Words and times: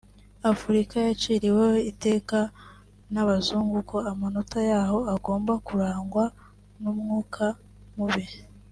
Afurika 0.51 0.95
yaciriweho 1.07 1.77
iteka 1.91 2.39
n’abazungu 3.13 3.77
ko 3.89 3.97
amatora 4.11 4.61
yaho 4.71 4.99
agomba 5.13 5.53
kurangwa 5.67 6.25
n’umwuka 6.81 7.45
mubi 7.95 8.25